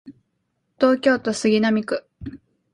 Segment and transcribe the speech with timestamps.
[0.79, 2.07] 東京都杉並区